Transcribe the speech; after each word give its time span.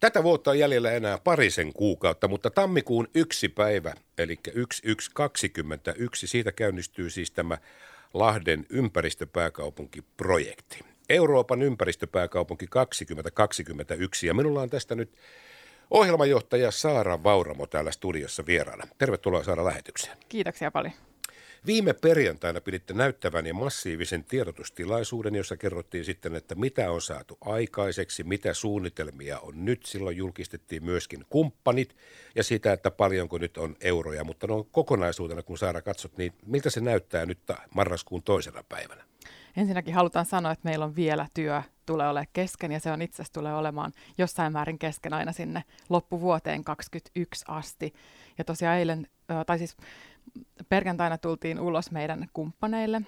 Tätä 0.00 0.22
vuotta 0.22 0.50
on 0.50 0.58
jäljellä 0.58 0.92
enää 0.92 1.18
parisen 1.18 1.72
kuukautta, 1.72 2.28
mutta 2.28 2.50
tammikuun 2.50 3.08
yksi 3.14 3.48
päivä, 3.48 3.94
eli 4.18 4.36
1121, 4.36 6.26
siitä 6.26 6.52
käynnistyy 6.52 7.10
siis 7.10 7.30
tämä 7.30 7.58
Lahden 8.14 8.66
ympäristöpääkaupunkiprojekti. 8.70 10.78
Euroopan 11.08 11.62
ympäristöpääkaupunki 11.62 12.66
2021 12.66 14.26
ja 14.26 14.34
minulla 14.34 14.62
on 14.62 14.70
tästä 14.70 14.94
nyt 14.94 15.12
ohjelmajohtaja 15.90 16.70
Saara 16.70 17.22
Vauramo 17.22 17.66
täällä 17.66 17.92
studiossa 17.92 18.46
vieraana. 18.46 18.86
Tervetuloa 18.98 19.44
Saara 19.44 19.64
lähetykseen. 19.64 20.16
Kiitoksia 20.28 20.70
paljon. 20.70 20.92
Viime 21.66 21.92
perjantaina 21.92 22.60
piditte 22.60 22.94
näyttävän 22.94 23.46
ja 23.46 23.54
massiivisen 23.54 24.24
tiedotustilaisuuden, 24.24 25.34
jossa 25.34 25.56
kerrottiin 25.56 26.04
sitten, 26.04 26.34
että 26.34 26.54
mitä 26.54 26.90
on 26.90 27.02
saatu 27.02 27.38
aikaiseksi, 27.40 28.24
mitä 28.24 28.54
suunnitelmia 28.54 29.38
on 29.38 29.64
nyt. 29.64 29.82
Silloin 29.86 30.16
julkistettiin 30.16 30.84
myöskin 30.84 31.24
kumppanit 31.30 31.96
ja 32.34 32.42
sitä, 32.42 32.72
että 32.72 32.90
paljonko 32.90 33.38
nyt 33.38 33.56
on 33.56 33.76
euroja. 33.80 34.24
Mutta 34.24 34.46
no 34.46 34.64
kokonaisuutena, 34.64 35.42
kun 35.42 35.58
Saara 35.58 35.82
katsot, 35.82 36.16
niin 36.16 36.32
miltä 36.46 36.70
se 36.70 36.80
näyttää 36.80 37.26
nyt 37.26 37.38
marraskuun 37.74 38.22
toisena 38.22 38.64
päivänä? 38.68 39.04
Ensinnäkin 39.56 39.94
halutaan 39.94 40.26
sanoa, 40.26 40.52
että 40.52 40.68
meillä 40.68 40.84
on 40.84 40.96
vielä 40.96 41.26
työ 41.34 41.62
tulee 41.86 42.08
olemaan 42.08 42.26
kesken 42.32 42.72
ja 42.72 42.80
se 42.80 42.92
on 42.92 43.02
itse 43.02 43.22
asiassa 43.22 43.32
tulee 43.32 43.54
olemaan 43.54 43.92
jossain 44.18 44.52
määrin 44.52 44.78
kesken 44.78 45.12
aina 45.12 45.32
sinne 45.32 45.64
loppuvuoteen 45.88 46.64
2021 46.64 47.44
asti. 47.48 47.94
Ja 48.38 48.44
tosiaan 48.44 48.78
eilen, 48.78 49.06
tai 49.46 49.58
siis 49.58 49.76
perjantaina 50.68 51.18
tultiin 51.18 51.60
ulos 51.60 51.90
meidän 51.90 52.28
kumppaneille 52.32 53.02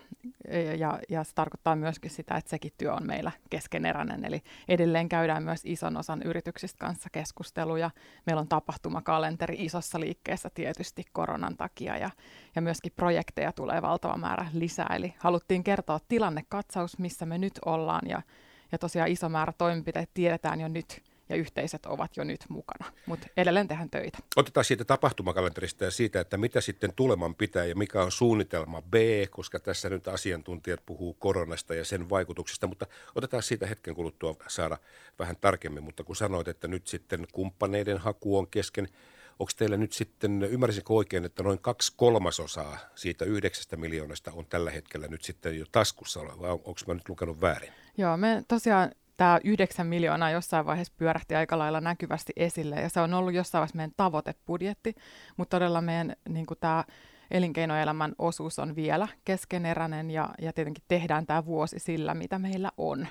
ja, 0.79 0.99
ja 1.09 1.25
se 1.25 1.35
tarkoittaa 1.35 1.77
myöskin 1.77 2.11
sitä, 2.11 2.37
että 2.37 2.51
sekin 2.51 2.73
työ 2.79 2.95
on 2.95 3.07
meillä 3.07 3.33
keskeneräinen. 3.51 4.25
Eli 4.25 4.43
edelleen 4.69 5.09
käydään 5.09 5.43
myös 5.43 5.61
ison 5.65 5.97
osan 5.97 6.23
yrityksistä 6.23 6.79
kanssa 6.79 7.09
keskusteluja. 7.13 7.91
Meillä 8.27 8.41
on 8.41 8.49
tapahtumakalenteri 8.49 9.57
isossa 9.59 10.01
liikkeessä 10.01 10.51
tietysti 10.55 11.05
koronan 11.13 11.57
takia 11.57 11.97
ja, 11.97 12.11
ja 12.57 12.63
myöskin 12.63 12.93
projekteja 12.97 13.53
tulee 13.53 13.83
valtava 13.83 14.17
määrä 14.17 14.47
lisää. 14.53 14.95
Eli 14.97 15.15
haluttiin 15.19 15.65
kertoa 15.65 16.01
tilannekatsaus, 16.09 16.99
missä 16.99 17.27
me 17.27 17.39
nyt 17.39 17.59
ollaan 17.65 18.09
ja, 18.09 18.23
ja 18.73 18.79
tosiaan 18.79 19.11
iso 19.11 19.29
määrä 19.29 19.53
toimenpiteitä 19.59 20.13
tiedetään 20.15 20.61
jo 20.61 20.69
nyt 20.69 21.12
ja 21.33 21.39
yhteisöt 21.39 21.87
ovat 21.87 22.17
jo 22.17 22.25
nyt 22.25 22.45
mukana, 22.49 22.93
mutta 23.07 23.27
edelleen 23.37 23.69
tehdään 23.69 23.91
töitä. 23.91 24.19
Otetaan 24.37 24.65
siitä 24.65 24.85
tapahtumakalenterista 24.85 25.85
ja 25.85 25.91
siitä, 25.91 26.21
että 26.21 26.37
mitä 26.37 26.61
sitten 26.61 26.93
tuleman 26.97 27.35
pitää 27.35 27.65
ja 27.65 27.75
mikä 27.75 28.03
on 28.03 28.13
suunnitelma 28.13 28.83
B, 28.83 28.95
koska 29.31 29.61
tässä 29.61 29.91
nyt 29.91 30.09
asiantuntijat 30.09 30.81
puhuu 30.87 31.15
koronasta 31.15 31.75
ja 31.75 31.85
sen 31.85 32.11
vaikutuksista, 32.11 32.67
mutta 32.67 32.87
otetaan 33.15 33.43
siitä 33.43 33.67
hetken 33.67 33.95
kuluttua 33.95 34.37
saada 34.49 34.79
vähän 35.19 35.37
tarkemmin, 35.37 35.85
mutta 35.85 36.05
kun 36.05 36.17
sanoit, 36.17 36.49
että 36.49 36.69
nyt 36.69 36.87
sitten 36.87 37.27
kumppaneiden 37.33 37.99
haku 37.99 38.39
on 38.39 38.49
kesken, 38.49 38.89
onko 39.39 39.53
teillä 39.57 39.77
nyt 39.77 39.93
sitten, 39.93 40.43
ymmärsinkö 40.43 40.93
oikein, 40.93 41.25
että 41.25 41.43
noin 41.43 41.59
kaksi 41.59 41.93
kolmasosaa 41.97 42.79
siitä 42.95 43.25
yhdeksästä 43.25 43.77
miljoonasta 43.77 44.33
on 44.33 44.47
tällä 44.47 44.71
hetkellä 44.71 45.09
nyt 45.09 45.23
sitten 45.23 45.59
jo 45.59 45.65
taskussa, 45.73 46.21
vai 46.21 46.51
onko 46.51 46.75
mä 46.87 46.95
nyt 46.95 47.09
lukenut 47.09 47.41
väärin? 47.41 47.73
Joo, 47.97 48.17
me 48.17 48.45
tosiaan 48.49 48.93
tämä 49.17 49.41
9 49.45 49.87
miljoonaa 49.87 50.31
jossain 50.31 50.67
vaiheessa 50.67 50.95
pyörähti 50.97 51.35
aika 51.35 51.59
lailla 51.59 51.81
näkyvästi 51.81 52.33
esille, 52.37 52.77
ja 52.77 52.89
se 52.89 53.01
on 53.01 53.15
ollut 53.15 53.35
jossain 53.35 53.61
vaiheessa 53.61 53.77
meidän 53.77 53.93
tavoitebudjetti, 53.97 54.95
mutta 55.37 55.57
todella 55.57 55.81
meidän 55.81 56.17
niin 56.29 56.47
tämä 56.61 56.85
elinkeinoelämän 57.31 58.13
osuus 58.19 58.59
on 58.59 58.77
vielä 58.77 59.09
keskeneräinen, 59.25 60.11
ja, 60.11 60.29
ja 60.41 60.53
tietenkin 60.53 60.85
tehdään 60.89 61.27
tämä 61.27 61.45
vuosi 61.45 61.79
sillä, 61.79 62.15
mitä 62.15 62.39
meillä 62.39 62.71
on. 62.77 63.07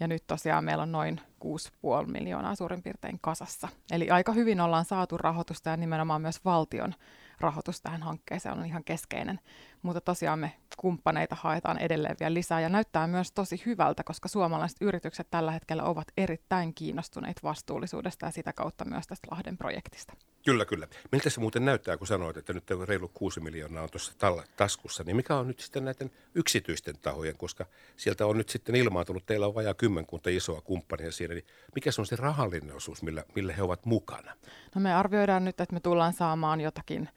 Ja 0.00 0.08
nyt 0.08 0.26
tosiaan 0.26 0.64
meillä 0.64 0.82
on 0.82 0.92
noin 0.92 1.20
6,5 1.44 2.10
miljoonaa 2.12 2.54
suurin 2.54 2.82
piirtein 2.82 3.18
kasassa. 3.20 3.68
Eli 3.92 4.10
aika 4.10 4.32
hyvin 4.32 4.60
ollaan 4.60 4.84
saatu 4.84 5.18
rahoitusta 5.18 5.70
ja 5.70 5.76
nimenomaan 5.76 6.22
myös 6.22 6.44
valtion 6.44 6.94
rahoitus 7.42 7.80
tähän 7.80 8.02
hankkeeseen 8.02 8.58
on 8.58 8.66
ihan 8.66 8.84
keskeinen. 8.84 9.40
Mutta 9.82 10.00
tosiaan 10.00 10.38
me 10.38 10.52
kumppaneita 10.76 11.36
haetaan 11.40 11.78
edelleen 11.78 12.16
vielä 12.20 12.34
lisää 12.34 12.60
ja 12.60 12.68
näyttää 12.68 13.06
myös 13.06 13.32
tosi 13.32 13.62
hyvältä, 13.66 14.04
koska 14.04 14.28
suomalaiset 14.28 14.78
yritykset 14.80 15.26
tällä 15.30 15.52
hetkellä 15.52 15.82
ovat 15.82 16.08
erittäin 16.16 16.74
kiinnostuneita 16.74 17.40
vastuullisuudesta 17.42 18.26
ja 18.26 18.32
sitä 18.32 18.52
kautta 18.52 18.84
myös 18.84 19.06
tästä 19.06 19.28
Lahden 19.30 19.58
projektista. 19.58 20.12
Kyllä, 20.44 20.64
kyllä. 20.64 20.88
Miltä 21.12 21.30
se 21.30 21.40
muuten 21.40 21.64
näyttää, 21.64 21.96
kun 21.96 22.06
sanoit, 22.06 22.36
että 22.36 22.52
nyt 22.52 22.70
reilu 22.84 23.08
6 23.08 23.40
miljoonaa 23.40 23.82
on 23.82 23.90
tuossa 23.90 24.12
taskussa, 24.56 25.04
niin 25.04 25.16
mikä 25.16 25.36
on 25.36 25.46
nyt 25.46 25.60
sitten 25.60 25.84
näiden 25.84 26.10
yksityisten 26.34 26.98
tahojen, 26.98 27.36
koska 27.36 27.66
sieltä 27.96 28.26
on 28.26 28.38
nyt 28.38 28.48
sitten 28.48 28.74
ilmaantunut, 28.74 29.26
teillä 29.26 29.46
on 29.46 29.54
vajaa 29.54 29.74
kymmenkunta 29.74 30.30
isoa 30.30 30.60
kumppania 30.60 31.12
siinä, 31.12 31.34
niin 31.34 31.46
mikä 31.74 31.92
se 31.92 32.00
on 32.00 32.06
se 32.06 32.16
rahallinen 32.16 32.76
osuus, 32.76 33.02
millä, 33.02 33.24
millä 33.34 33.52
he 33.52 33.62
ovat 33.62 33.86
mukana? 33.86 34.36
No 34.74 34.80
me 34.80 34.94
arvioidaan 34.94 35.44
nyt, 35.44 35.60
että 35.60 35.74
me 35.74 35.80
tullaan 35.80 36.12
saamaan 36.12 36.60
jotakin 36.60 37.08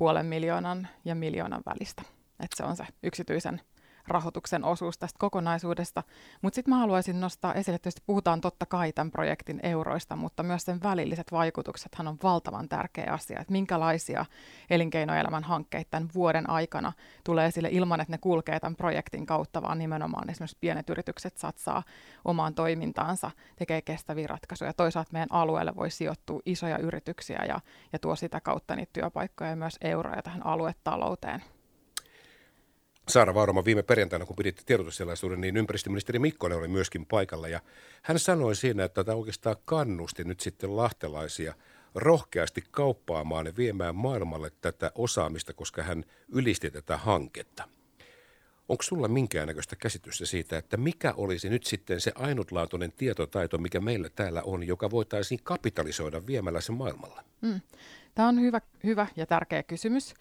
puolen 0.00 0.26
miljoonan 0.26 0.88
ja 1.04 1.14
miljoonan 1.14 1.62
välistä. 1.66 2.02
Että 2.30 2.56
se 2.56 2.64
on 2.64 2.76
se 2.76 2.84
yksityisen 3.02 3.60
rahoituksen 4.10 4.64
osuus 4.64 4.98
tästä 4.98 5.18
kokonaisuudesta. 5.18 6.02
Mutta 6.42 6.54
sitten 6.54 6.74
mä 6.74 6.78
haluaisin 6.78 7.20
nostaa 7.20 7.54
esille, 7.54 7.76
että 7.76 7.90
puhutaan 8.06 8.40
totta 8.40 8.66
kai 8.66 8.92
tämän 8.92 9.10
projektin 9.10 9.60
euroista, 9.62 10.16
mutta 10.16 10.42
myös 10.42 10.62
sen 10.62 10.82
välilliset 10.82 11.32
vaikutuksethan 11.32 12.08
on 12.08 12.18
valtavan 12.22 12.68
tärkeä 12.68 13.12
asia, 13.12 13.40
että 13.40 13.52
minkälaisia 13.52 14.24
elinkeinoelämän 14.70 15.44
hankkeita 15.44 15.90
tämän 15.90 16.08
vuoden 16.14 16.50
aikana 16.50 16.92
tulee 17.24 17.46
esille 17.46 17.68
ilman, 17.72 18.00
että 18.00 18.12
ne 18.12 18.18
kulkee 18.18 18.60
tämän 18.60 18.76
projektin 18.76 19.26
kautta, 19.26 19.62
vaan 19.62 19.78
nimenomaan 19.78 20.30
esimerkiksi 20.30 20.56
pienet 20.60 20.90
yritykset 20.90 21.38
satsaa 21.38 21.82
omaan 22.24 22.54
toimintaansa, 22.54 23.30
tekee 23.56 23.82
kestäviä 23.82 24.26
ratkaisuja. 24.26 24.72
Toisaalta 24.72 25.12
meidän 25.12 25.32
alueelle 25.32 25.76
voi 25.76 25.90
sijoittua 25.90 26.40
isoja 26.46 26.78
yrityksiä 26.78 27.44
ja, 27.48 27.60
ja 27.92 27.98
tuo 27.98 28.16
sitä 28.16 28.40
kautta 28.40 28.76
niitä 28.76 28.90
työpaikkoja 28.92 29.50
ja 29.50 29.56
myös 29.56 29.78
euroja 29.80 30.22
tähän 30.22 30.46
aluetalouteen. 30.46 31.42
Saara 33.10 33.34
Vaurama 33.34 33.64
viime 33.64 33.82
perjantaina, 33.82 34.26
kun 34.26 34.36
piditte 34.36 34.62
tiedotustilaisuuden, 34.66 35.40
niin 35.40 35.56
ympäristöministeri 35.56 36.18
Mikkonen 36.18 36.58
oli 36.58 36.68
myöskin 36.68 37.06
paikalla. 37.06 37.48
Ja 37.48 37.60
hän 38.02 38.18
sanoi 38.18 38.56
siinä, 38.56 38.84
että 38.84 39.04
tämä 39.04 39.16
oikeastaan 39.16 39.56
kannusti 39.64 40.24
nyt 40.24 40.40
sitten 40.40 40.76
lahtelaisia 40.76 41.54
rohkeasti 41.94 42.64
kauppaamaan 42.70 43.46
ja 43.46 43.52
viemään 43.56 43.94
maailmalle 43.94 44.50
tätä 44.60 44.92
osaamista, 44.94 45.52
koska 45.52 45.82
hän 45.82 46.04
ylisti 46.28 46.70
tätä 46.70 46.96
hanketta. 46.96 47.68
Onko 48.68 48.82
sulla 48.82 49.08
minkäännäköistä 49.08 49.76
käsitystä 49.76 50.26
siitä, 50.26 50.58
että 50.58 50.76
mikä 50.76 51.14
olisi 51.16 51.50
nyt 51.50 51.64
sitten 51.64 52.00
se 52.00 52.12
ainutlaatuinen 52.14 52.92
tietotaito, 52.92 53.58
mikä 53.58 53.80
meillä 53.80 54.08
täällä 54.08 54.42
on, 54.42 54.66
joka 54.66 54.90
voitaisiin 54.90 55.40
kapitalisoida 55.42 56.26
viemällä 56.26 56.60
se 56.60 56.72
maailmalle? 56.72 57.22
Mm. 57.40 57.60
Tämä 58.14 58.28
on 58.28 58.40
hyvä, 58.40 58.60
hyvä 58.84 59.06
ja 59.16 59.26
tärkeä 59.26 59.62
kysymys. 59.62 60.14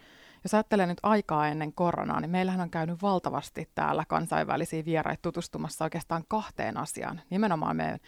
Jos 0.44 0.54
ajattelee 0.54 0.86
nyt 0.86 0.98
aikaa 1.04 1.48
ennen 1.48 1.74
koronaa, 1.74 2.20
niin 2.20 2.30
meillähän 2.32 2.62
on 2.62 2.70
käynyt 2.70 3.02
valtavasti 3.02 3.70
täällä 3.76 4.06
kansainvälisiä 4.08 4.86
vieraita 4.86 5.22
tutustumassa 5.22 5.84
oikeastaan 5.84 6.24
kahteen 6.28 6.78
asiaan. 6.78 7.22
Nimenomaan 7.30 7.76
meidän 7.76 8.00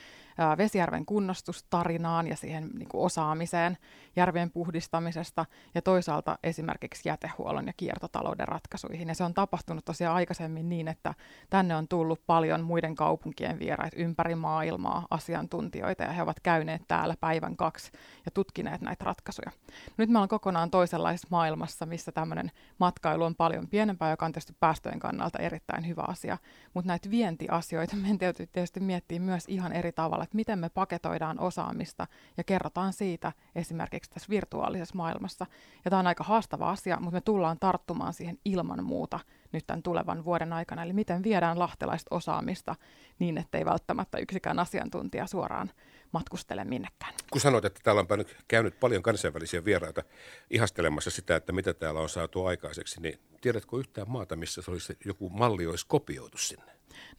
Vesijärven 0.58 1.06
kunnostustarinaan 1.06 2.28
ja 2.28 2.36
siihen 2.36 2.69
niin 2.74 2.90
kuin 2.90 3.03
osaamiseen 3.06 3.78
järvien 4.16 4.52
puhdistamisesta 4.52 5.46
ja 5.75 5.81
toisaalta 5.81 6.38
esimerkiksi 6.44 7.09
jätehuollon 7.09 7.68
ja 7.68 7.74
kiertotalouden 7.78 8.47
ratkaisuihin. 8.47 9.08
Ja 9.08 9.16
se 9.16 9.24
on 9.24 9.34
tapahtunut 9.34 9.86
tosiaan 9.86 10.16
aikaisemmin 10.16 10.69
niin, 10.69 10.88
että 10.88 11.14
tänne 11.50 11.75
on 11.75 11.88
tullut 11.88 12.22
paljon 12.28 12.62
muiden 12.62 12.96
kaupunkien 12.96 13.59
vieraita 13.59 13.97
ympäri 13.97 14.36
maailmaa, 14.36 15.08
asiantuntijoita 15.09 16.03
ja 16.03 16.12
he 16.12 16.22
ovat 16.22 16.40
käyneet 16.40 16.81
täällä 16.88 17.16
päivän 17.19 17.56
kaksi 17.56 17.92
ja 18.25 18.31
tutkineet 18.31 18.81
näitä 18.81 19.06
ratkaisuja. 19.06 19.52
Nyt 19.98 20.09
me 20.09 20.18
ollaan 20.18 20.30
kokonaan 20.30 20.72
toisenlaisessa 20.72 21.28
maailmassa, 21.31 21.86
missä 21.86 22.12
tämmöinen 22.12 22.52
matkailu 22.80 23.24
on 23.24 23.36
paljon 23.36 23.68
pienempää, 23.68 24.09
joka 24.09 24.25
on 24.25 24.31
tietysti 24.31 24.56
päästöjen 24.59 25.00
kannalta 25.00 25.40
erittäin 25.40 25.88
hyvä 25.88 26.03
asia, 26.08 26.38
mutta 26.74 26.88
näitä 26.88 27.09
vientiasioita 27.12 27.96
meidän 27.96 28.18
täytyy 28.18 28.48
tietysti 28.48 28.80
miettiä 28.80 29.19
myös 29.19 29.44
ihan 29.48 29.74
eri 29.74 29.92
tavalla, 29.92 30.21
että 30.24 30.36
miten 30.36 30.59
me 30.59 30.70
paketoidaan 30.70 31.40
osaamista 31.40 32.08
ja 32.38 32.44
kerrotaan 32.44 32.94
siitä 32.94 33.31
esimerkiksi 33.56 34.12
tässä 34.12 34.30
virtuaalisessa 34.30 34.95
maailmassa. 34.95 35.45
Ja 35.86 35.92
tämä 35.92 36.00
on 36.00 36.07
aika 36.07 36.24
haastava 36.24 36.69
asia, 36.69 36.98
mutta 37.00 37.16
me 37.16 37.22
tullaan 37.22 37.60
tarttumaan 37.60 38.13
siihen 38.13 38.38
ilman 38.45 38.84
muuta 38.84 39.19
nyt 39.51 39.68
tämän 39.68 39.84
tulevan 39.84 40.25
vuoden 40.25 40.54
aikana. 40.54 40.84
Eli 40.84 40.94
miten 40.94 41.24
viedään 41.24 41.60
lahtelaista 41.60 42.16
osaamista 42.16 42.75
niin, 43.19 43.38
ettei 43.38 43.66
välttämättä 43.66 44.18
yksikään 44.18 44.60
asiantuntija 44.60 45.28
suoraan 45.28 45.72
matkustele 46.12 46.63
minnekään. 46.66 47.13
Kun 47.31 47.42
sanoit, 47.42 47.66
että 47.66 47.80
täällä 47.84 48.01
on 48.01 48.07
käynyt 48.48 48.80
paljon 48.80 49.04
kansainvälisiä 49.04 49.66
vieraita 49.66 50.04
ihastelemassa 50.50 51.10
sitä, 51.10 51.36
että 51.36 51.51
mitä 51.51 51.74
täällä 51.74 52.00
on 52.00 52.10
saatu 52.10 52.45
aikaiseksi, 52.45 53.01
niin 53.01 53.19
tiedätkö 53.42 53.78
yhtään 53.78 54.10
maata, 54.10 54.36
missä 54.36 54.62
se 54.62 54.72
olisi, 54.72 54.98
joku 55.06 55.30
malli 55.30 55.68
olisi 55.68 55.86
kopioitu 55.88 56.38
sinne? 56.38 56.72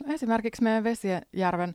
No 0.06 0.15
esimerkiksi 0.15 0.62
meidän 0.62 0.85
Vesijärven 0.85 1.75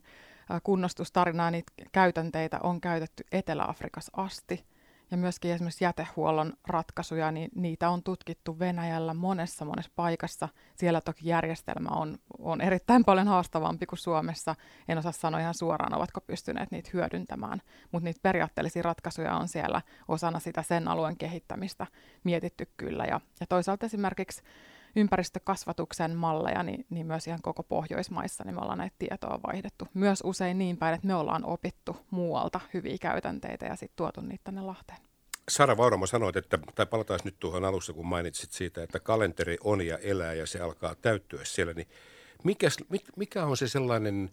kunnostustarinaa, 0.62 1.50
niitä 1.50 1.72
käytänteitä 1.92 2.58
on 2.62 2.80
käytetty 2.80 3.24
Etelä-Afrikassa 3.32 4.12
asti. 4.16 4.64
ja 5.10 5.16
myöskin 5.16 5.50
esimerkiksi 5.50 5.84
jätehuollon 5.84 6.52
ratkaisuja, 6.66 7.32
niin 7.32 7.50
niitä 7.54 7.90
on 7.90 8.02
tutkittu 8.02 8.58
Venäjällä 8.58 9.14
monessa 9.14 9.64
monessa 9.64 9.92
paikassa. 9.96 10.48
Siellä 10.76 11.00
toki 11.00 11.28
järjestelmä 11.28 11.88
on, 11.90 12.18
on 12.38 12.60
erittäin 12.60 13.04
paljon 13.04 13.28
haastavampi 13.28 13.86
kuin 13.86 13.98
Suomessa. 13.98 14.54
En 14.88 14.98
osaa 14.98 15.12
sanoa 15.12 15.40
ihan 15.40 15.54
suoraan, 15.54 15.94
ovatko 15.94 16.20
pystyneet 16.20 16.70
niitä 16.70 16.90
hyödyntämään, 16.92 17.62
mutta 17.92 18.04
niitä 18.04 18.20
periaatteellisia 18.22 18.82
ratkaisuja 18.82 19.36
on 19.36 19.48
siellä 19.48 19.82
osana 20.08 20.38
sitä 20.38 20.62
sen 20.62 20.88
alueen 20.88 21.16
kehittämistä 21.16 21.86
mietitty 22.24 22.68
kyllä. 22.76 23.04
Ja, 23.04 23.20
ja 23.40 23.46
toisaalta 23.46 23.86
esimerkiksi 23.86 24.42
ympäristökasvatuksen 24.96 26.16
malleja, 26.16 26.62
niin, 26.62 26.86
niin 26.90 27.06
myös 27.06 27.26
ihan 27.26 27.42
koko 27.42 27.62
Pohjoismaissa 27.62 28.44
niin 28.44 28.54
me 28.54 28.60
ollaan 28.60 28.78
näitä 28.78 28.96
tietoa 28.98 29.40
vaihdettu. 29.46 29.88
Myös 29.94 30.20
usein 30.24 30.58
niin 30.58 30.76
päin, 30.76 30.94
että 30.94 31.06
me 31.06 31.14
ollaan 31.14 31.44
opittu 31.44 31.96
muualta 32.10 32.60
hyviä 32.74 32.96
käytänteitä 33.00 33.66
ja 33.66 33.76
sitten 33.76 33.96
tuotu 33.96 34.20
niitä 34.20 34.44
tänne 34.44 34.60
Lahteen. 34.60 34.98
Sara 35.48 35.76
Vauramo 35.76 36.06
sanoit, 36.06 36.36
että, 36.36 36.58
tai 36.74 36.86
palataan 36.86 37.20
nyt 37.24 37.38
tuohon 37.38 37.64
alussa, 37.64 37.92
kun 37.92 38.06
mainitsit 38.06 38.52
siitä, 38.52 38.82
että 38.82 39.00
kalenteri 39.00 39.58
on 39.64 39.86
ja 39.86 39.98
elää 39.98 40.34
ja 40.34 40.46
se 40.46 40.60
alkaa 40.60 40.94
täyttyä 40.94 41.44
siellä, 41.44 41.72
niin 41.72 41.88
mikä, 42.44 42.68
mikä 43.16 43.44
on 43.44 43.56
se 43.56 43.68
sellainen 43.68 44.30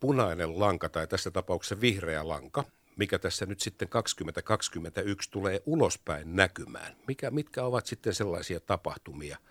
punainen 0.00 0.60
lanka 0.60 0.88
tai 0.88 1.06
tässä 1.06 1.30
tapauksessa 1.30 1.80
vihreä 1.80 2.28
lanka, 2.28 2.64
mikä 2.96 3.18
tässä 3.18 3.46
nyt 3.46 3.60
sitten 3.60 3.88
2021 3.88 5.30
tulee 5.30 5.62
ulospäin 5.66 6.36
näkymään? 6.36 6.96
Mikä, 7.08 7.30
mitkä 7.30 7.64
ovat 7.64 7.86
sitten 7.86 8.14
sellaisia 8.14 8.60
tapahtumia– 8.60 9.38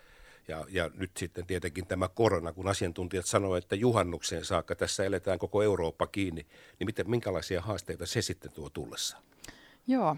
ja, 0.48 0.66
ja 0.70 0.90
nyt 0.94 1.12
sitten 1.18 1.46
tietenkin 1.46 1.88
tämä 1.88 2.08
korona, 2.08 2.54
kun 2.54 2.68
asiantuntijat 2.68 3.26
sanoivat, 3.26 3.64
että 3.64 3.76
juhannukseen 3.76 4.46
saakka 4.46 4.76
tässä 4.76 5.04
eletään 5.04 5.40
koko 5.40 5.62
Eurooppa 5.62 6.08
kiinni, 6.08 6.46
niin 6.80 6.86
miten, 6.86 7.10
minkälaisia 7.10 7.62
haasteita 7.62 8.06
se 8.06 8.22
sitten 8.22 8.52
tuo 8.52 8.70
tullessa? 8.70 9.18
Joo, 9.88 10.16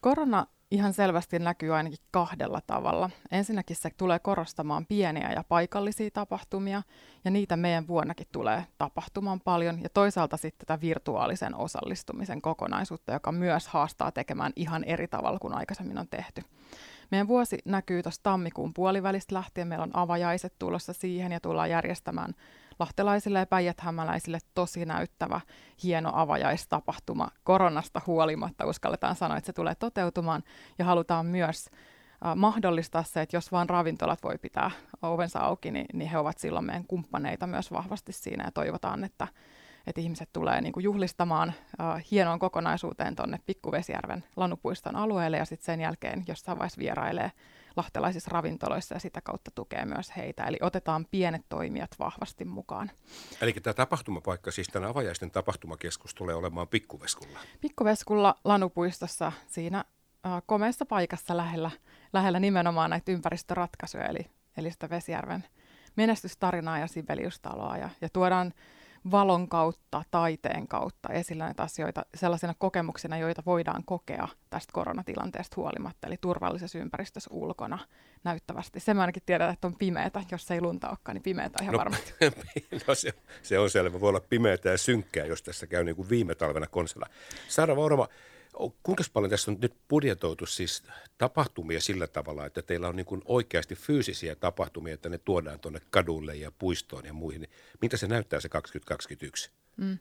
korona 0.00 0.46
ihan 0.70 0.92
selvästi 0.92 1.38
näkyy 1.38 1.74
ainakin 1.74 1.98
kahdella 2.10 2.60
tavalla. 2.66 3.10
Ensinnäkin 3.30 3.76
se 3.76 3.90
tulee 3.96 4.18
korostamaan 4.18 4.86
pieniä 4.86 5.32
ja 5.32 5.44
paikallisia 5.48 6.10
tapahtumia, 6.10 6.82
ja 7.24 7.30
niitä 7.30 7.56
meidän 7.56 7.86
vuonnakin 7.86 8.26
tulee 8.32 8.66
tapahtumaan 8.78 9.40
paljon. 9.40 9.82
Ja 9.82 9.88
toisaalta 9.88 10.36
sitten 10.36 10.66
tätä 10.66 10.80
virtuaalisen 10.80 11.54
osallistumisen 11.54 12.42
kokonaisuutta, 12.42 13.12
joka 13.12 13.32
myös 13.32 13.68
haastaa 13.68 14.12
tekemään 14.12 14.52
ihan 14.56 14.84
eri 14.84 15.08
tavalla 15.08 15.38
kuin 15.38 15.54
aikaisemmin 15.54 15.98
on 15.98 16.08
tehty. 16.08 16.42
Meidän 17.10 17.28
vuosi 17.28 17.58
näkyy 17.64 18.02
tuossa 18.02 18.22
tammikuun 18.22 18.74
puolivälistä 18.74 19.34
lähtien. 19.34 19.68
Meillä 19.68 19.82
on 19.82 19.96
avajaiset 19.96 20.54
tulossa 20.58 20.92
siihen 20.92 21.32
ja 21.32 21.40
tullaan 21.40 21.70
järjestämään 21.70 22.34
lahtelaisille 22.78 23.38
ja 23.38 23.46
päijäthämäläisille 23.46 24.38
tosi 24.54 24.84
näyttävä, 24.84 25.40
hieno 25.82 26.10
avajaistapahtuma. 26.14 27.28
Koronasta 27.44 28.00
huolimatta 28.06 28.66
uskalletaan 28.66 29.16
sanoa, 29.16 29.36
että 29.36 29.46
se 29.46 29.52
tulee 29.52 29.74
toteutumaan 29.74 30.42
ja 30.78 30.84
halutaan 30.84 31.26
myös 31.26 31.70
mahdollistaa 32.36 33.02
se, 33.02 33.22
että 33.22 33.36
jos 33.36 33.52
vaan 33.52 33.68
ravintolat 33.68 34.22
voi 34.22 34.38
pitää 34.38 34.70
ovensa 35.02 35.38
auki, 35.38 35.70
niin, 35.70 35.86
niin 35.92 36.10
he 36.10 36.18
ovat 36.18 36.38
silloin 36.38 36.64
meidän 36.64 36.84
kumppaneita 36.84 37.46
myös 37.46 37.72
vahvasti 37.72 38.12
siinä 38.12 38.44
ja 38.44 38.50
toivotaan, 38.50 39.04
että 39.04 39.28
että 39.86 40.00
ihmiset 40.00 40.28
tulee 40.32 40.60
niin 40.60 40.72
kuin 40.72 40.84
juhlistamaan 40.84 41.48
uh, 41.48 42.04
hienoon 42.10 42.38
kokonaisuuteen 42.38 43.16
tuonne 43.16 43.40
Pikkuvesijärven 43.46 44.24
Lanupuiston 44.36 44.96
alueelle 44.96 45.36
ja 45.36 45.44
sitten 45.44 45.66
sen 45.66 45.80
jälkeen 45.80 46.24
jossain 46.28 46.58
vaiheessa 46.58 46.78
vierailee 46.78 47.32
lahtelaisissa 47.76 48.30
ravintoloissa 48.32 48.94
ja 48.94 49.00
sitä 49.00 49.20
kautta 49.20 49.50
tukee 49.54 49.84
myös 49.84 50.16
heitä. 50.16 50.44
Eli 50.44 50.58
otetaan 50.60 51.06
pienet 51.10 51.42
toimijat 51.48 51.90
vahvasti 51.98 52.44
mukaan. 52.44 52.90
Eli 53.40 53.52
tämä 53.52 53.74
tapahtumapaikka, 53.74 54.50
siis 54.50 54.68
tämä 54.68 54.88
avajaisten 54.88 55.30
tapahtumakeskus 55.30 56.14
tulee 56.14 56.34
olemaan 56.34 56.68
Pikkuveskulla? 56.68 57.38
Pikkuveskulla 57.60 58.34
Lanupuistossa 58.44 59.32
siinä 59.46 59.84
uh, 60.26 60.42
komeassa 60.46 60.86
paikassa 60.86 61.36
lähellä, 61.36 61.70
lähellä 62.12 62.40
nimenomaan 62.40 62.90
näitä 62.90 63.12
ympäristöratkaisuja, 63.12 64.06
eli, 64.06 64.26
eli 64.56 64.70
sitä 64.70 64.90
Vesijärven 64.90 65.44
menestystarinaa 65.96 66.78
ja 66.78 66.86
Sibeliustaloa 66.86 67.76
ja, 67.76 67.90
ja 68.00 68.08
tuodaan 68.08 68.52
valon 69.10 69.48
kautta, 69.48 70.02
taiteen 70.10 70.68
kautta 70.68 71.08
esillä 71.08 71.44
näitä 71.44 71.62
asioita 71.62 72.06
sellaisina 72.14 72.54
kokemuksina, 72.58 73.18
joita 73.18 73.42
voidaan 73.46 73.84
kokea 73.84 74.28
tästä 74.50 74.72
koronatilanteesta 74.72 75.56
huolimatta, 75.56 76.06
eli 76.06 76.16
turvallisessa 76.20 76.78
ympäristössä 76.78 77.30
ulkona 77.32 77.78
näyttävästi. 78.24 78.80
Se 78.80 78.94
mä 78.94 79.00
ainakin 79.00 79.22
tiedän, 79.26 79.50
että 79.50 79.66
on 79.66 79.76
pimeätä, 79.76 80.22
jos 80.32 80.50
ei 80.50 80.60
lunta 80.60 80.88
olekaan, 80.88 81.14
niin 81.14 81.22
pimeätä 81.22 81.62
ihan 81.62 81.72
no, 81.72 81.78
varmasti. 81.78 82.14
no 82.88 82.94
se, 82.94 83.12
se 83.42 83.58
on 83.58 83.70
selvä, 83.70 84.00
voi 84.00 84.08
olla 84.08 84.20
pimeätä 84.20 84.68
ja 84.68 84.78
synkkää, 84.78 85.26
jos 85.26 85.42
tässä 85.42 85.66
käy 85.66 85.84
niin 85.84 85.96
kuin 85.96 86.08
viime 86.08 86.34
talvena 86.34 86.66
konsella. 86.66 87.06
Saara 87.48 87.76
Vaurama, 87.76 88.08
Kuinka 88.82 89.04
paljon 89.12 89.30
tässä 89.30 89.50
on 89.50 89.58
nyt 89.62 89.74
budjetoitu 89.88 90.46
siis 90.46 90.82
tapahtumia 91.18 91.80
sillä 91.80 92.06
tavalla, 92.06 92.46
että 92.46 92.62
teillä 92.62 92.88
on 92.88 92.96
niin 92.96 93.06
kuin 93.06 93.22
oikeasti 93.24 93.74
fyysisiä 93.74 94.34
tapahtumia, 94.34 94.94
että 94.94 95.08
ne 95.08 95.18
tuodaan 95.18 95.60
tuonne 95.60 95.80
kadulle 95.90 96.34
ja 96.34 96.52
puistoon 96.58 97.06
ja 97.06 97.12
muihin. 97.12 97.48
Mitä 97.80 97.96
se 97.96 98.06
näyttää 98.06 98.40
se 98.40 98.48
2021? 98.48 99.50
Mm. 99.76 99.98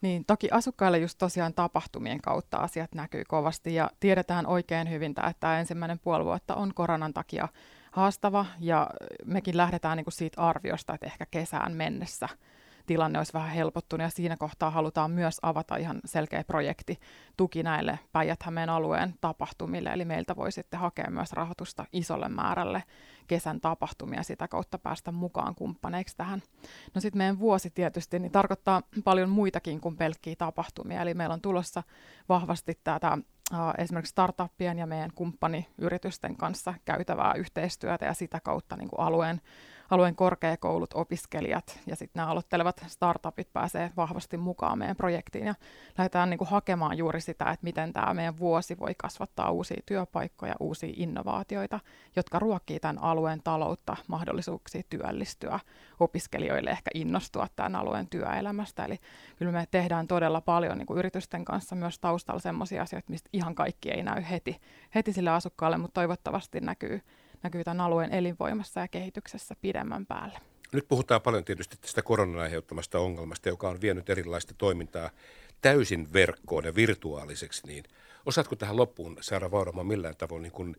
Niin, 0.00 0.24
toki 0.24 0.48
asukkaille 0.50 0.98
just 0.98 1.18
tosiaan 1.18 1.54
tapahtumien 1.54 2.20
kautta 2.20 2.56
asiat 2.56 2.94
näkyy 2.94 3.24
kovasti 3.28 3.74
ja 3.74 3.90
tiedetään 4.00 4.46
oikein 4.46 4.90
hyvin, 4.90 5.10
että 5.10 5.34
tämä 5.40 5.60
ensimmäinen 5.60 5.98
puoli 5.98 6.24
vuotta 6.24 6.54
on 6.54 6.74
koronan 6.74 7.14
takia 7.14 7.48
haastava 7.92 8.46
ja 8.60 8.90
mekin 9.24 9.56
lähdetään 9.56 9.96
niin 9.96 10.04
kuin 10.04 10.12
siitä 10.12 10.42
arviosta, 10.42 10.94
että 10.94 11.06
ehkä 11.06 11.26
kesään 11.30 11.72
mennessä– 11.72 12.28
tilanne 12.86 13.18
olisi 13.18 13.32
vähän 13.32 13.50
helpottunut 13.50 14.04
ja 14.04 14.10
siinä 14.10 14.36
kohtaa 14.36 14.70
halutaan 14.70 15.10
myös 15.10 15.38
avata 15.42 15.76
ihan 15.76 16.00
selkeä 16.04 16.44
projekti 16.44 17.00
tuki 17.36 17.62
näille 17.62 17.98
päijät 18.12 18.40
alueen 18.70 19.14
tapahtumille, 19.20 19.90
eli 19.90 20.04
meiltä 20.04 20.36
voi 20.36 20.52
sitten 20.52 20.80
hakea 20.80 21.10
myös 21.10 21.32
rahoitusta 21.32 21.84
isolle 21.92 22.28
määrälle 22.28 22.82
kesän 23.26 23.60
tapahtumia 23.60 24.22
sitä 24.22 24.48
kautta 24.48 24.78
päästä 24.78 25.12
mukaan 25.12 25.54
kumppaneiksi 25.54 26.16
tähän. 26.16 26.42
No 26.94 27.00
sitten 27.00 27.18
meidän 27.18 27.38
vuosi 27.38 27.70
tietysti 27.70 28.18
niin 28.18 28.32
tarkoittaa 28.32 28.82
paljon 29.04 29.30
muitakin 29.30 29.80
kuin 29.80 29.96
pelkkiä 29.96 30.34
tapahtumia, 30.38 31.02
eli 31.02 31.14
meillä 31.14 31.32
on 31.32 31.40
tulossa 31.40 31.82
vahvasti 32.28 32.80
tätä 32.84 33.18
esimerkiksi 33.78 34.10
startuppien 34.10 34.78
ja 34.78 34.86
meidän 34.86 35.10
kumppaniyritysten 35.14 36.36
kanssa 36.36 36.74
käytävää 36.84 37.34
yhteistyötä 37.34 38.06
ja 38.06 38.14
sitä 38.14 38.40
kautta 38.40 38.76
niin 38.76 38.88
kuin 38.88 39.00
alueen 39.00 39.40
alueen 39.90 40.16
korkeakoulut, 40.16 40.94
opiskelijat 40.94 41.80
ja 41.86 41.96
sitten 41.96 42.20
nämä 42.20 42.28
aloittelevat 42.28 42.84
startupit 42.86 43.52
pääsee 43.52 43.90
vahvasti 43.96 44.36
mukaan 44.36 44.78
meidän 44.78 44.96
projektiin 44.96 45.46
ja 45.46 45.54
lähdetään 45.98 46.30
niin 46.30 46.38
kuin 46.38 46.48
hakemaan 46.48 46.98
juuri 46.98 47.20
sitä, 47.20 47.44
että 47.44 47.64
miten 47.64 47.92
tämä 47.92 48.14
meidän 48.14 48.38
vuosi 48.38 48.78
voi 48.78 48.94
kasvattaa 48.98 49.50
uusia 49.50 49.82
työpaikkoja, 49.86 50.54
uusia 50.60 50.92
innovaatioita, 50.96 51.80
jotka 52.16 52.38
ruokkii 52.38 52.80
tämän 52.80 53.02
alueen 53.02 53.40
taloutta, 53.44 53.96
mahdollisuuksia 54.08 54.82
työllistyä, 54.90 55.60
opiskelijoille 56.00 56.70
ehkä 56.70 56.90
innostua 56.94 57.46
tämän 57.56 57.76
alueen 57.76 58.06
työelämästä. 58.08 58.84
Eli 58.84 58.98
kyllä 59.36 59.52
me 59.52 59.66
tehdään 59.70 60.06
todella 60.06 60.40
paljon 60.40 60.78
niin 60.78 60.86
kuin 60.86 60.98
yritysten 60.98 61.44
kanssa 61.44 61.76
myös 61.76 61.98
taustalla 61.98 62.40
sellaisia 62.40 62.82
asioita, 62.82 63.10
mistä 63.10 63.30
ihan 63.32 63.54
kaikki 63.54 63.90
ei 63.90 64.02
näy 64.02 64.22
heti, 64.30 64.60
heti 64.94 65.12
sille 65.12 65.30
asukkaalle, 65.30 65.78
mutta 65.78 65.94
toivottavasti 66.00 66.60
näkyy 66.60 67.02
näkyy 67.46 67.64
tämän 67.64 67.80
alueen 67.80 68.12
elinvoimassa 68.12 68.80
ja 68.80 68.88
kehityksessä 68.88 69.54
pidemmän 69.60 70.06
päälle. 70.06 70.38
Nyt 70.72 70.88
puhutaan 70.88 71.22
paljon 71.22 71.44
tietysti 71.44 71.76
tästä 71.76 72.02
koronan 72.02 72.42
aiheuttamasta 72.42 72.98
ongelmasta, 72.98 73.48
joka 73.48 73.68
on 73.68 73.80
vienyt 73.80 74.10
erilaista 74.10 74.54
toimintaa 74.58 75.10
täysin 75.60 76.12
verkkoon 76.12 76.64
ja 76.64 76.74
virtuaaliseksi. 76.74 77.66
Niin 77.66 77.84
osaatko 78.26 78.56
tähän 78.56 78.76
loppuun, 78.76 79.16
Saara 79.20 79.50
Vaurama, 79.50 79.84
millään 79.84 80.16
tavoin 80.16 80.42
niin 80.42 80.52
kuin, 80.52 80.76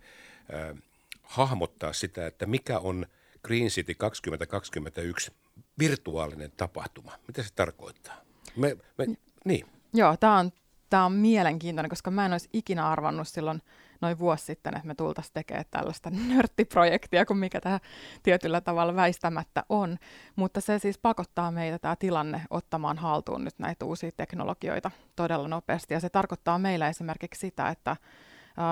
äh, 0.54 0.78
hahmottaa 1.24 1.94
sitä, 1.94 2.28
että 2.28 2.46
mikä 2.46 2.80
on 2.80 3.06
Green 3.44 3.68
City 3.68 3.96
2021 3.96 5.32
virtuaalinen 5.80 6.52
tapahtuma? 6.58 7.12
Mitä 7.28 7.44
se 7.44 7.50
tarkoittaa? 7.56 8.16
Me, 8.56 8.78
me, 8.98 9.06
niin. 9.46 9.66
Joo, 9.94 10.18
tämä 10.18 10.38
on, 10.38 10.52
tämä 10.90 11.06
on 11.06 11.12
mielenkiintoinen, 11.12 11.90
koska 11.90 12.12
mä 12.12 12.26
en 12.26 12.32
olisi 12.32 12.50
ikinä 12.54 12.90
arvannut 12.90 13.28
silloin– 13.28 13.62
noin 14.02 14.20
vuosi 14.20 14.46
sitten, 14.46 14.76
että 14.76 14.88
me 14.88 14.96
tultaisiin 14.96 15.34
tekemään 15.34 15.66
tällaista 15.72 16.10
nörttiprojektia, 16.10 17.26
kuin 17.26 17.38
mikä 17.38 17.62
tämä 17.62 17.80
tietyllä 18.24 18.62
tavalla 18.62 18.96
väistämättä 18.96 19.64
on. 19.70 19.98
Mutta 20.36 20.62
se 20.62 20.80
siis 20.80 20.98
pakottaa 20.98 21.52
meitä 21.52 21.80
tämä 21.80 21.96
tilanne 21.96 22.42
ottamaan 22.50 22.98
haltuun 22.98 23.44
nyt 23.44 23.60
näitä 23.60 23.86
uusia 23.86 24.12
teknologioita 24.18 24.92
todella 25.16 25.48
nopeasti. 25.48 25.94
Ja 25.94 26.00
se 26.00 26.10
tarkoittaa 26.10 26.60
meillä 26.60 26.88
esimerkiksi 26.88 27.40
sitä, 27.40 27.70
että 27.70 27.96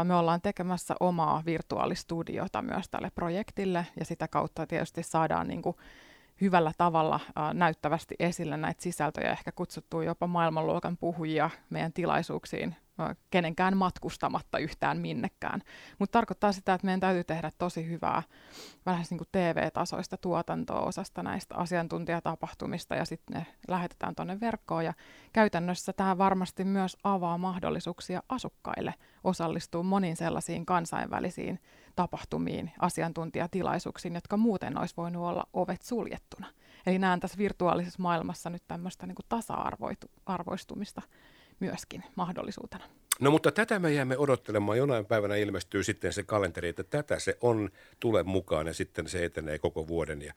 me 0.03 0.15
ollaan 0.15 0.41
tekemässä 0.41 0.96
omaa 1.00 1.44
virtuaalistudiota 1.46 2.62
myös 2.62 2.89
tälle 2.89 3.10
projektille 3.10 3.88
ja 4.00 4.05
sitä 4.05 4.27
kautta 4.27 4.67
tietysti 4.67 5.03
saadaan 5.03 5.48
niin 5.48 5.62
kuin 5.62 5.75
hyvällä 6.41 6.72
tavalla 6.77 7.20
näyttävästi 7.53 8.15
esille 8.20 8.58
näitä 8.58 8.84
sisältöjä, 8.84 9.32
ehkä 9.32 9.51
kutsuttuu 9.51 10.01
jopa 10.01 10.27
maailmanluokan 10.27 10.98
puhujia 10.98 11.50
meidän 11.70 11.94
tilaisuuksiin 11.94 12.75
kenenkään 13.31 13.77
matkustamatta 13.77 14.57
yhtään 14.57 14.97
minnekään. 14.97 15.61
Mutta 15.99 16.11
tarkoittaa 16.13 16.51
sitä, 16.51 16.73
että 16.73 16.85
meidän 16.85 16.99
täytyy 16.99 17.23
tehdä 17.23 17.51
tosi 17.57 17.87
hyvää 17.87 18.23
vähän 18.85 19.05
niin 19.09 19.17
kuin 19.17 19.27
TV-tasoista 19.31 20.17
tuotantoa 20.17 20.79
osasta 20.79 21.23
näistä 21.23 21.55
asiantuntijatapahtumista 21.55 22.95
ja 22.95 23.05
sitten 23.05 23.37
ne 23.37 23.45
lähetetään 23.67 24.15
tuonne 24.15 24.39
verkkoon. 24.39 24.85
Ja 24.85 24.93
käytännössä 25.33 25.93
tämä 25.93 26.17
varmasti 26.17 26.63
myös 26.63 26.97
avaa 27.03 27.37
mahdollisuuksia 27.37 28.23
asukkaille 28.29 28.93
osallistua 29.23 29.83
moniin 29.83 30.15
sellaisiin 30.15 30.65
kansainvälisiin 30.65 31.59
tapahtumiin, 31.95 32.71
asiantuntijatilaisuuksiin, 32.79 34.15
jotka 34.15 34.37
muuten 34.37 34.79
olisi 34.79 34.97
voinut 34.97 35.23
olla 35.23 35.43
ovet 35.53 35.81
suljettuna. 35.81 36.47
Eli 36.85 36.99
näen 36.99 37.19
tässä 37.19 37.37
virtuaalisessa 37.37 38.01
maailmassa 38.01 38.49
nyt 38.49 38.63
tämmöistä 38.67 39.07
niin 39.07 39.15
tasa-arvoistumista 39.29 41.01
myöskin 41.59 42.03
mahdollisuutena. 42.15 42.83
No 43.19 43.31
mutta 43.31 43.51
tätä 43.51 43.79
me 43.79 43.93
jäämme 43.93 44.17
odottelemaan. 44.17 44.77
Jonain 44.77 45.05
päivänä 45.05 45.35
ilmestyy 45.35 45.83
sitten 45.83 46.13
se 46.13 46.24
kalenteri, 46.24 46.69
että 46.69 46.83
tätä 46.83 47.19
se 47.19 47.38
on, 47.41 47.69
tule 48.00 48.24
mukaan 48.24 48.67
ja 48.67 48.74
sitten 48.74 49.09
se 49.09 49.25
etenee 49.25 49.59
koko 49.59 49.88
vuoden. 49.88 50.21
Ja 50.21 50.33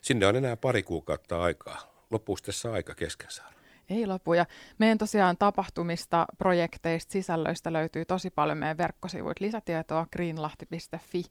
sinne 0.00 0.26
on 0.26 0.36
enää 0.36 0.56
pari 0.56 0.82
kuukautta 0.82 1.42
aikaa. 1.42 1.78
Loppuisi 2.10 2.44
tässä 2.44 2.72
aika 2.72 2.94
kesken 2.94 3.30
saada. 3.30 3.58
Ei 3.90 4.06
lopu. 4.06 4.34
Ja 4.34 4.46
meidän 4.78 4.98
tosiaan 4.98 5.36
tapahtumista, 5.38 6.26
projekteista, 6.38 7.12
sisällöistä 7.12 7.72
löytyy 7.72 8.04
tosi 8.04 8.30
paljon 8.30 8.58
meidän 8.58 8.78
verkkosivuilta 8.78 9.44
lisätietoa 9.44 10.06
greenlahti.fi. 10.12 11.22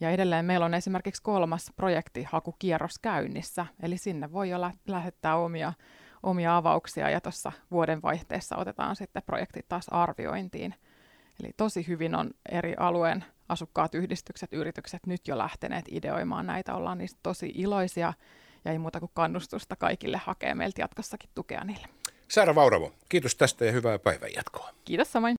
Ja 0.00 0.10
edelleen 0.10 0.44
meillä 0.44 0.66
on 0.66 0.74
esimerkiksi 0.74 1.22
kolmas 1.22 1.72
projektihakukierros 1.76 2.98
käynnissä, 2.98 3.66
eli 3.82 3.98
sinne 3.98 4.32
voi 4.32 4.50
jo 4.50 4.60
lä- 4.60 4.74
lähettää 4.86 5.36
omia 5.36 5.72
omia 6.24 6.56
avauksia 6.56 7.10
ja 7.10 7.20
tuossa 7.20 7.52
vuoden 7.70 8.02
vaihteessa 8.02 8.56
otetaan 8.56 8.96
sitten 8.96 9.22
projektit 9.26 9.68
taas 9.68 9.88
arviointiin. 9.88 10.74
Eli 11.40 11.52
tosi 11.56 11.86
hyvin 11.88 12.14
on 12.14 12.30
eri 12.48 12.74
alueen 12.78 13.24
asukkaat, 13.48 13.94
yhdistykset, 13.94 14.52
yritykset 14.52 15.06
nyt 15.06 15.28
jo 15.28 15.38
lähteneet 15.38 15.84
ideoimaan 15.90 16.46
näitä. 16.46 16.74
Ollaan 16.74 16.98
niistä 16.98 17.20
tosi 17.22 17.52
iloisia 17.54 18.12
ja 18.64 18.72
ei 18.72 18.78
muuta 18.78 19.00
kuin 19.00 19.10
kannustusta 19.14 19.76
kaikille 19.76 20.20
hakea 20.24 20.54
meiltä 20.54 20.80
jatkossakin 20.80 21.30
tukea 21.34 21.64
niille. 21.64 21.88
Saara 22.28 22.54
Vauravo, 22.54 22.92
kiitos 23.08 23.34
tästä 23.34 23.64
ja 23.64 23.72
hyvää 23.72 23.98
päivänjatkoa. 23.98 24.70
Kiitos 24.84 25.12
samoin. 25.12 25.32